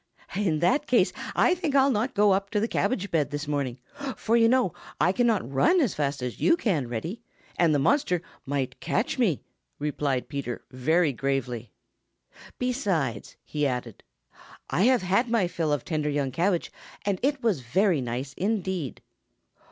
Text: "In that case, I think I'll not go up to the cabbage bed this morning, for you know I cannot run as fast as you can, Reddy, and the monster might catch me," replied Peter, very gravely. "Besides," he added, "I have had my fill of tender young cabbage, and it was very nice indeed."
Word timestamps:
"In 0.35 0.61
that 0.61 0.87
case, 0.87 1.13
I 1.35 1.53
think 1.53 1.75
I'll 1.75 1.91
not 1.91 2.15
go 2.15 2.31
up 2.31 2.49
to 2.49 2.59
the 2.59 2.67
cabbage 2.67 3.11
bed 3.11 3.29
this 3.29 3.47
morning, 3.47 3.77
for 4.17 4.35
you 4.35 4.49
know 4.49 4.73
I 4.99 5.11
cannot 5.11 5.47
run 5.47 5.79
as 5.79 5.93
fast 5.93 6.23
as 6.23 6.39
you 6.39 6.57
can, 6.57 6.87
Reddy, 6.87 7.21
and 7.55 7.71
the 7.71 7.77
monster 7.77 8.23
might 8.43 8.79
catch 8.79 9.19
me," 9.19 9.43
replied 9.77 10.27
Peter, 10.27 10.63
very 10.71 11.13
gravely. 11.13 11.69
"Besides," 12.57 13.35
he 13.43 13.67
added, 13.67 14.01
"I 14.71 14.85
have 14.85 15.03
had 15.03 15.29
my 15.29 15.47
fill 15.47 15.71
of 15.71 15.85
tender 15.85 16.09
young 16.09 16.31
cabbage, 16.31 16.71
and 17.05 17.19
it 17.21 17.43
was 17.43 17.59
very 17.59 18.01
nice 18.01 18.33
indeed." 18.33 19.03